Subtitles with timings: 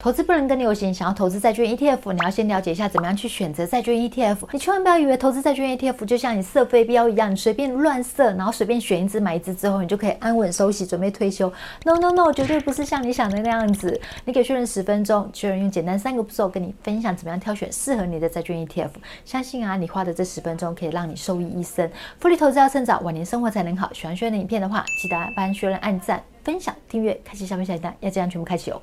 [0.00, 4.36] 投资不能跟流行，想要投资债券 ETF，你要先了解一下怎么样去选择债券 ETF。
[4.52, 11.52] 你千万不要以为投资债券 ETF 就像你射飞镖一样，你随便乱射，然后随便选一支买一支之后，你就可以安稳收息，准备退休。
[11.84, 14.00] No No No，绝对不是像你想的那样子。
[14.24, 18.90] 你给确认十分钟，确认用简单三个步骤跟你分享怎么样挑选适合你的债券 ETF。
[19.24, 21.90] 相信啊，你花的这十分钟可以让你受益一生。
[22.20, 23.92] 复利投资要趁早，晚年生活才能好。
[23.92, 28.80] 喜欢确认的影片的话，记得帮确认按赞、分享、订阅、开启下面小铃铛，要这样全部开启哦。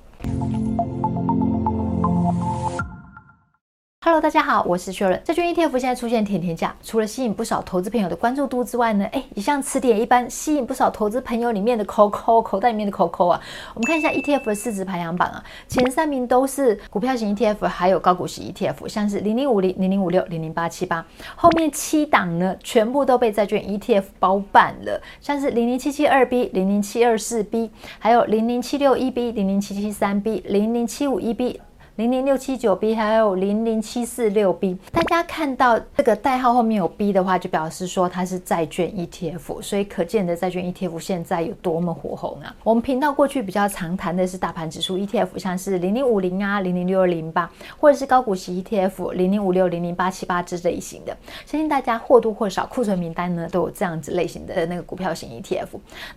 [4.05, 5.19] Hello，大家好，我是 Sharon。
[5.23, 13.41] 债券 ETF 现在出现甜甜价，除了吸引不少投资朋友的关注度之外呢，哎，也像词典一般吸引不少投资朋友里面的 COCO 口袋里面的 COCO 啊。
[13.73, 21.03] 我们看一下 ETF 的市值排行榜啊，前三名都是股票型 ETF，还有高股息 ETF，像是零零五零、零零五六、零零八七八。
[21.35, 31.59] 后面七档呢，全部都被债券 ETF 包办了，像是零零七七二 B、零零七二四 B，还有零零七六一 B、零零七七三 B、零零七五一 B。
[31.95, 42.53] 零零六七九 B 还有零零七四六 B，大家看到这个代号后面有 B 的话，就表示说它是债券 ETF，所以可见的债券 ETF 现在有多么火红啊！
[42.65, 51.15] 我们频道过去比较常谈的是大盘指数 ETF，像是零零五零啊、零零六二零八，或者是高股息 ETF 零零五六、零零八七八这类型的，
[51.45, 55.67] 相信大家或多或少库存名单呢都有这样子类型的那个股票型 ETF。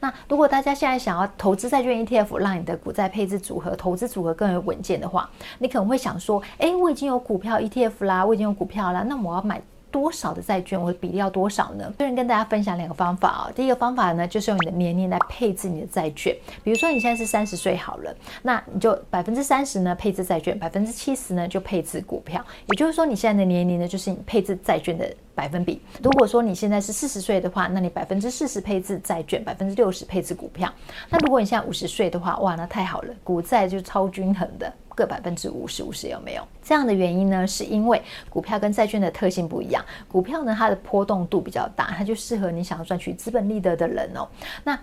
[0.00, 10.80] 那如果大家现在想要投资债券 ETF，让你的股债配置组合、投资组合更为稳健的话，你你可能会想说，哎，我已经有股票 ETF 啦，我已经有股票啦，那我要买多少的债券？
[10.80, 11.84] 我的比例要多少呢？
[11.98, 16.34] 这边跟大家分享两个方法啊、第一个方法呢，就是用你的年龄来配置你的债券。
[16.64, 22.42] 比如说你现在是三十岁好了，那你就百分之三十呢配置债券，百分之七十呢就配置股票。
[22.68, 25.82] 也就是说，你现在的年龄呢，就是你配置债券的百分比。
[26.02, 30.72] 如果说你现在是四十岁的话，那你百分之四十配置债券，百分之六十配置股票。
[31.10, 34.72] 那如果你现在五十岁的话，哇，那太好了，股债就超均衡的。
[34.98, 36.42] 各百分之五十五十有没有？
[36.60, 39.84] 这样的原因呢，是因为股票跟债券的特性不一样。
[40.08, 44.26] 股票呢，它的波动度比较大，它就适合你想要赚取资本利得的人哦。
[44.64, 44.76] 那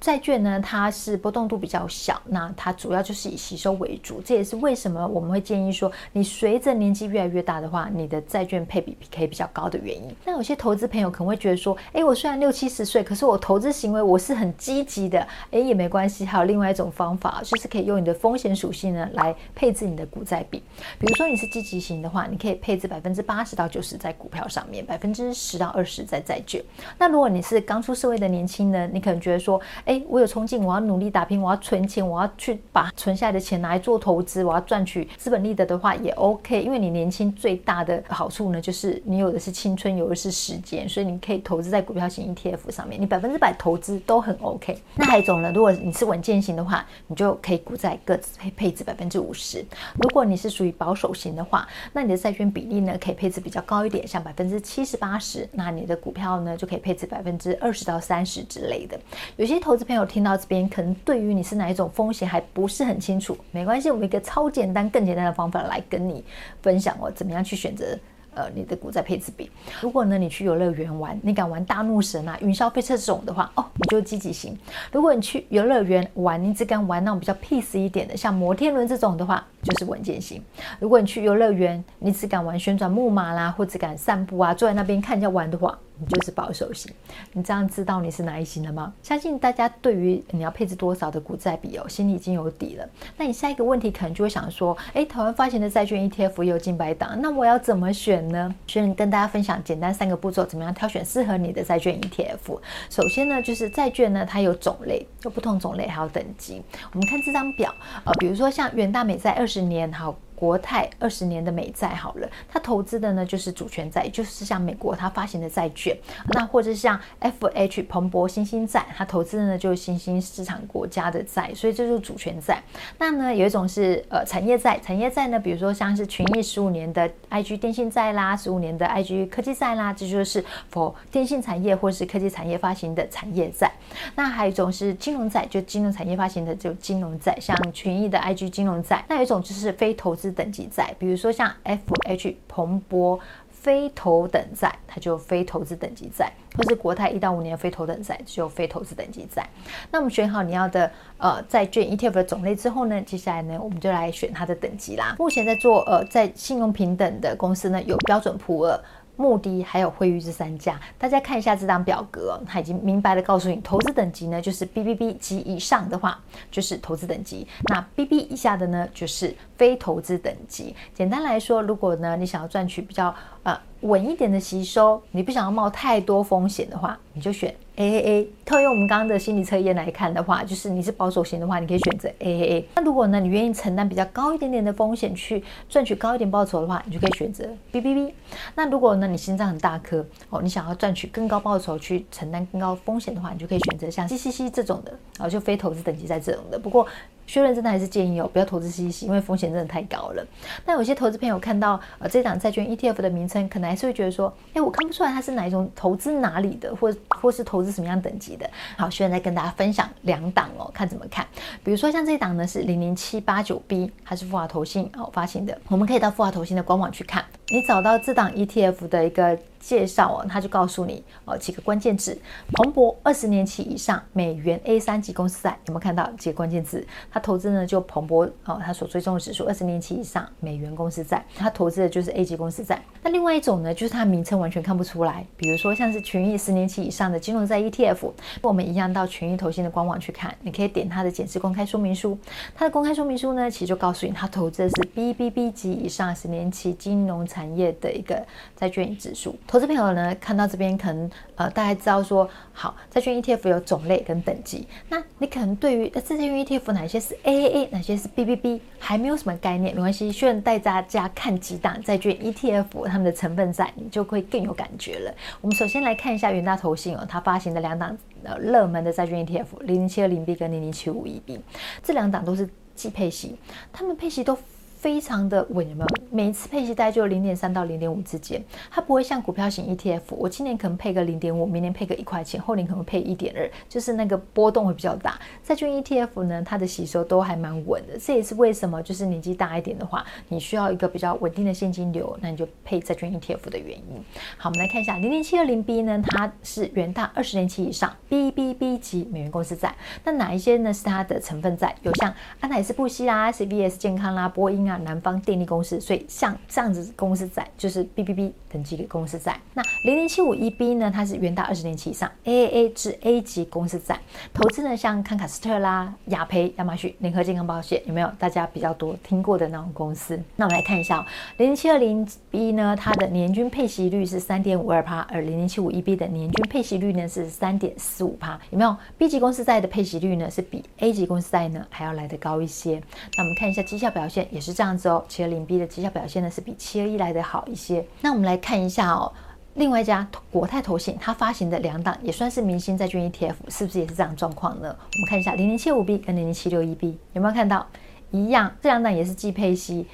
[0.00, 4.22] 债券呢，它是波动度比较小，那它主要就是以吸收为主。
[4.22, 10.10] 这也是为什么我们会建议说，你随着年纪越来越大的话，你的债券配比可以比较高的原因。
[10.24, 16.24] 那有些投资朋友可能会觉得说，诶，我虽然六七十岁，可是我投资行为我是很积极的，诶，也没关系。
[16.24, 20.62] 还有另外一种方法，就是可以用你的风险属性呢来配置你的股债比。
[20.98, 26.62] 比如说你是积极型的话，你可以配置百分之八十到九十在股票上面，百分之十到二十在债券。
[26.98, 36.62] 那如果你是刚出社会的年轻人，你可能觉得说，哎，我有冲劲，我要努力打拼，我要存钱，我要去把存下来的钱拿来做投资，我要赚取资本利得的话也 OK。
[36.62, 44.78] 因为你年轻最大的好处呢，就是你有的是青春，有的是时间，所以你可以投资在股票型 ETF 上面，你百分之百投资都很 OK。
[44.94, 49.64] 那还有一种呢，如果你是稳健型的话，你就可以股债各自配配置百分之五十。
[49.94, 55.48] 如果你是属于保守型的话，那你的债券比例呢可以配置比较高一点，像百分之七十八十。
[55.52, 58.98] 那你的股票呢就可以配置百分之二十到三十之类的。
[59.36, 60.22] 有些投资朋友听。
[60.22, 66.22] 到这边，可能对于你是哪一种风险还不是很清楚，没关系，我们一个超简单、更简单的方法来跟你
[66.60, 67.98] 分享哦，怎么样去选择
[68.34, 69.50] 呃你的股债配置比。
[69.80, 74.52] 如果呢你去游乐园玩，你敢玩大怒神啊、云霄飞车这种的话，哦，你就积极型；
[74.92, 80.44] 如果你去游乐园玩，你只敢玩那种比较 peace 一点的，像摩天轮这种的话，就是稳健型。
[80.78, 85.78] 如果你去游乐园，你只敢玩旋转木马啦，或者敢散步啊，坐在那边看人家玩的话。
[86.00, 86.90] 你就是保守型，
[87.34, 88.92] 你这样知道你是哪一型了吗？
[89.02, 92.88] 相信大家对于你要配置多少的股债比哦，心里已经有底了。
[93.18, 98.54] 那你下一个问题可能就会想说，诶，台湾发行的债券 ETF 有近百档，那我要怎么选呢？
[98.66, 102.58] 先跟大家分享简单三个步骤，怎么样挑选适合你的债券 ETF。
[102.88, 106.62] 首先呢，就是债券呢，它有种类，有不同种类还有等级。
[106.92, 107.74] 我们看这张表，
[108.04, 110.16] 呃，比如说像远大美债二十年，好。
[110.40, 115.94] 国泰二十年的美债好了，它投资的呢就是主权债，就是像美国它发行的债券，
[116.28, 122.62] 那或者像 FH 彭博新兴债，它投资的呢就是新兴市场国家的债，所以这就是主权债。
[122.96, 133.70] 那呢有一种是呃产业债，产业债呢比如说像是群益十五年的 IG 电信债啦，十五年的 IG 科技债啦，这就是否电信产业或是科技产业发行的产业债。
[134.16, 139.04] 那还有一种是金融债，就金融产业发行的就金融债，像群益的 IG 金融债。
[139.08, 143.18] 那有一种就是非投资等级债，比如说像 FH 彭博
[143.50, 149.46] 非投等债，它就非投资等级债，或是国泰一到五年非投等债，就非投资等级债。
[149.90, 155.16] 那我们选好你要的呃债券 ETF 的种类之后呢，接下来呢我们就来选它的等级啦。
[155.18, 158.80] 目前在做呃在信用平等的公司呢有标准普尔。
[159.20, 160.80] 目的还有惠誉这三家。
[160.98, 166.18] 大家看一下这张表格，它已经明白的告诉你，投资等级呢就是 BBB 及以上的话
[166.50, 170.74] 就是投资等级，那 BB 以下的呢就是非投资等级。
[170.94, 178.26] 简单来说，如果呢你想要赚取比较呃稳一点的吸收，你不想要冒太多风险的话，你就选 AAA。
[178.44, 182.64] 套用我们刚刚的心理测验来看的话，就是你是保守型的话，你可以选择 AAA。
[182.74, 188.12] 那如果呢，你愿意承担比较高一点点的风险去赚取高一点报酬的话，你就可以选择 BBB。
[188.54, 196.58] 那如果呢，你心脏很大颗哦，你想要赚取更高报酬去承担更高风险的话，你就可以选择像 CCC 这种的哦，就非投资等级在这种的。
[196.58, 196.86] 不过
[197.30, 200.26] 薛润真的还是建议哦，不要投资 C C，因为风险真的太高了。
[200.66, 208.50] 那有些投资朋友看到呃这档债券 ETF 的名称，可能还是会觉得说，哎，我看不出来它是哪一种投资哪里的，或或是投资什么样等级的。
[208.76, 211.24] 好，薛润再跟大家分享两档哦，看怎么看。
[211.62, 217.24] 比如说像这一档呢是零零七八九 B，它是富华投信哦发行的，我们可以到富华投信的官网去看。
[217.52, 222.16] 你找到这档 ETF 的一个介绍哦，他就告诉你哦几个关键字：
[222.52, 226.86] 彭博二十年期以上美元 A 三级公司债，有没有看到几个关键字？
[227.10, 232.80] 他投资呢就彭博哦，他所追踪的指数二十年期以上美元公司债，他投资的就是 A 级公司债。
[233.02, 238.12] 那另外一种呢，就是它名称完全看不出来，比如说像是群益十年期以上的金融债 ETF，
[238.42, 242.16] 我们一样到群益投信的官网去看，你可以点它的检视公开说明书，
[242.54, 248.24] 它的公开说明书呢，其实就告诉你，它投资的是 BBB 级以上十年期金融债业的一个
[248.56, 249.36] 债券指数。
[249.46, 254.66] 投资朋友呢，看到这边可能呃，大概知道说，好，债券 ETF 有种类跟等级。
[254.88, 265.14] 那你可能对于债券 ETF 哪些是 AAA，哪些是 BBB，还没有什么概念，没关系，需要带大家看几档债券 ETF 它们的成分在，你就会更有感觉了。
[265.40, 271.40] 我们首先来看一下元大投信哦，它发行的两档呃热门的债券 ETF，零零七二零 B 跟零零七五一 B，
[271.82, 273.36] 这两档都是季配息，
[273.72, 274.38] 它们配息都。
[274.80, 275.86] 非常的稳，有没有？
[276.10, 285.20] 每一次配息大概就零点三到零点五之间，它不会像股票型 ETF，我今年可能配个零点五，明年配个一块钱，后年可能配一点二，就是那个波动会比较大。
[285.44, 294.02] 债券 ETF 呢，它的吸收都还蛮稳的，这也是为什么就是年纪大一点的话，你需要一个比较稳定的现金流，那你就配债券 ETF 的原因。
[294.38, 299.74] 好，我们来看一下零零七二零 B 呢，它是元大二十年期以上 BBB 级美元公司债，
[300.04, 301.76] 那哪一些呢是它的成分债？
[301.82, 304.69] 有像安泰斯布希啦、CVS 健康啦、波音啊。
[304.70, 309.36] 那南方电力公司，所以像这样子公司债就是 BBB 等级的公司债。
[309.52, 313.98] 那零零七五一 B 呢，它是元大二十年期以上 AAA 至 A 级公司债，
[314.32, 320.16] 投资呢像康卡斯特啦、雅培、亚马逊、联合健康保险，有没有大家比较多听过的那种公司？
[320.36, 321.04] 那我们来看一下
[321.38, 332.80] 零零七二零 B 呢，它的年均配息率是三点五二趴，而零零七五一 B 的年均配息率呢是三点四五趴，有没有？B 级公司债的配息率呢是比 A 级公司债呢还要来得高一些。
[333.16, 335.02] 那我们看一下绩效表现，也是这样子哦。
[335.08, 337.82] 七二零 B 的绩效表现呢是比七二一来的好一些。
[338.02, 339.10] 那我们来看一下哦，
[339.54, 344.68] 另外一家国泰投信它发行的两档也算是明星债券 ETF，是不是也是这样状况呢？
[344.68, 347.66] 我们看一下零零七五 B 跟零零七六一 B 有没有看到
[348.10, 348.54] 一样？
[348.60, 349.86] 这两档也是季配息。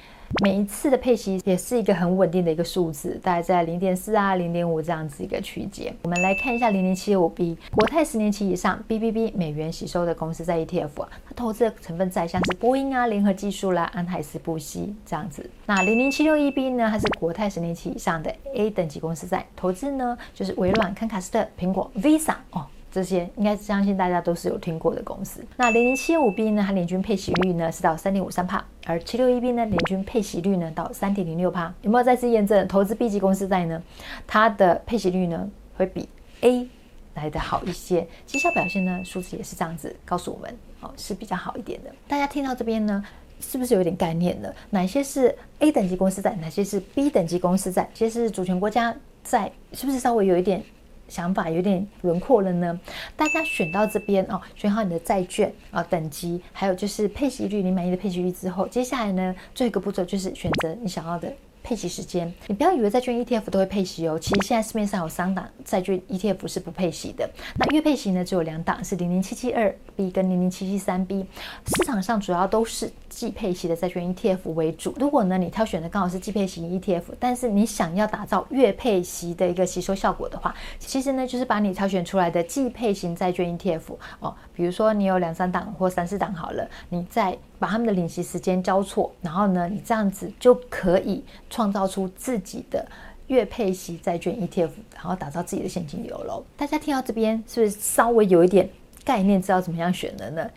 [0.43, 5.95] 每一次的配息也是一个很稳定的一个数字，大概在零点四啊、零点五这样子一个区间。
[6.03, 15.49] 我们来看一下零零七五 B 国泰十年期以上 BBB 美元吸收的公司在 ETF，它投资的成分在像是波音啊、联合技术啦、安泰斯布希这样子。
[15.65, 22.65] 那零零七六一 B 呢，它是国泰十年期以上的 A 等级公司在，投资呢就是微软、康卡斯特、苹果、Visa 哦。
[22.89, 25.45] 这些应该相信大家都是有听过的公司。
[25.57, 31.73] 那零零七五 B 呢，它年均配息率呢是到三点五三帕，而七六一 B 呢年均配息率呢到三点零六帕。
[31.81, 33.83] 有没有再次验证投资 B 级公司债呢？
[34.25, 36.07] 它的配息率呢会比
[36.39, 36.65] A
[37.13, 41.93] 来得好一些，绩效表现呢数字也是这样子告诉我们哦，是比较好一点的。
[42.07, 43.03] 大家听到这边呢，
[43.41, 44.55] 是不是有点概念了？
[44.69, 47.89] 哪些是 A 等级公司债，哪些是 B 等级公司债？
[47.93, 50.63] 其实是主权国家债，是不是稍微有一点？
[51.07, 52.79] 想法有点轮廓了呢，
[53.15, 61.31] 大家选到这边哦，选好你的债券啊、哦、等级，还有就是配息率，你满意的配息率之后，接下来呢，最后一个步骤就是选择你想要的。
[61.67, 64.17] 配息时间，你不要以为债券 ETF 都会配息哦。
[64.17, 67.29] 其实现在市面上有三档债券 ETF 是不配息的。
[67.55, 71.25] 那月配息呢，只有两档，是零零七七二 B 跟零零七七三 B。
[71.65, 74.95] 市场上主要都是季配息的债券 ETF 为主。
[74.97, 83.81] 如果呢你挑选的刚好是季配型 ETF，但是你想要打造月配息的一个吸收效果的话，其实呢就是把你挑选出来的季配型债券 ETF
[84.21, 91.25] 哦，比如说你有两三档或三四档好了，你再把他们的领息时间交错，然后呢你这样子就可以。
[91.57, 92.87] 创造出自己的
[93.25, 96.45] 月配息债券 ETF，然后打造自己的现金流喽。
[96.55, 98.69] 大家听到这边是不是稍微有一点
[99.03, 100.47] 概念，知道怎么样选了呢？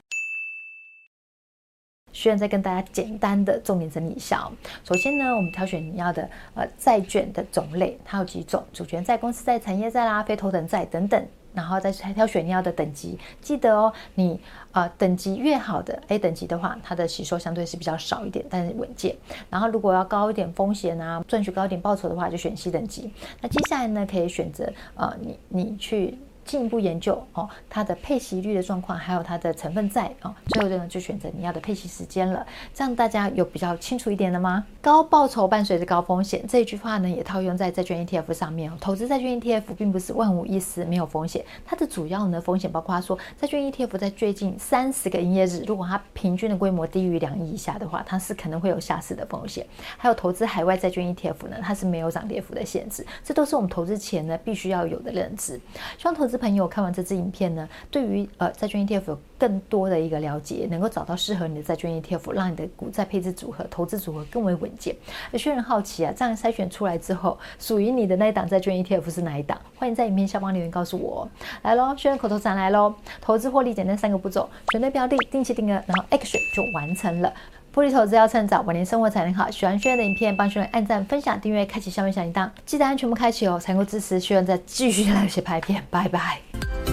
[2.13, 4.47] 学员再跟大家简单的重点整理一下。
[4.85, 11.27] 首先呢，我们挑选你要的呃债券的种类，它有几种：主权债、公司债、产业债啦、非头等债等等。
[11.53, 14.41] 然后再去挑选你要的等级，记得哦，你
[14.73, 19.17] 呃等级越好的 A 等级的话，它的吸收相对是比较少一点，但是稳健。
[19.49, 23.13] 然后如果要高一点风险啊，赚取高一点报酬的话，就选 C 等级。
[23.41, 26.19] 那接下来呢，可以选择呃你你去。
[26.51, 32.45] 进一步研究哦，它的配息率的状况，还有它的成分债哦，最后呢就选择你要的配息时间了。
[32.75, 34.67] 这样大家有比较清楚一点了吗？
[34.81, 38.77] 高报酬伴随着高风险这一句话呢，也套用在债券 ETF 上面哦。
[38.81, 41.45] 投资债券 ETF 并不是万无一失，没有风险。
[41.65, 49.65] 它的主要呢风险包括说，债券 ETF 在最近三十个营业日，如果它平均的规模低于两亿以下的话，它是可能会有下市的风险。
[49.97, 53.07] 还有投资海外债券 ETF 呢，它是没有涨跌幅的限制。
[53.23, 55.55] 这都是我们投资前呢必须要有的认知。
[55.97, 56.40] 希望投资。
[56.41, 64.97] 朋友看完这支影片呢，对于呃债券 ETF 有更多的一个了解，能够找到适合你的债券 ETF，让你的股债配置组合、投资组合更为稳健。
[65.31, 69.61] 有些人好奇啊，这样筛选出来之后，属于你的那一档债券 ETF 是哪一档？
[69.77, 71.29] 欢迎在影片下方留言告诉我。
[71.63, 77.33] 来喽，学员口头禅来喽，投资获利简单三个步骤：选对标的、定期定额，然后 action 就完成了。
[77.73, 79.51] 复利投资要趁早，晚年生活才能好。
[79.51, 85.81] 喜欢学员的影片，帮学员按赞、分享、订阅、开启下面小铃铛，记得按全部开启哦，才能够支持学员再继续来写拍片。
[85.89, 86.90] 拜拜。